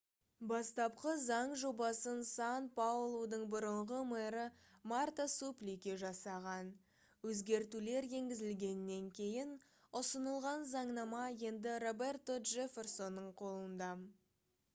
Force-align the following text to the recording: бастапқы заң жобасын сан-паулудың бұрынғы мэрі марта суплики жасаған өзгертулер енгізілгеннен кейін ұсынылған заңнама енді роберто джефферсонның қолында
бастапқы 0.51 1.11
заң 1.23 1.51
жобасын 1.63 2.21
сан-паулудың 2.29 3.41
бұрынғы 3.55 3.97
мэрі 4.13 4.45
марта 4.93 5.25
суплики 5.33 5.93
жасаған 6.03 6.71
өзгертулер 7.33 8.07
енгізілгеннен 8.21 9.05
кейін 9.19 9.51
ұсынылған 10.01 10.67
заңнама 10.73 11.23
енді 11.51 11.79
роберто 11.85 12.39
джефферсонның 12.53 13.29
қолында 13.43 13.91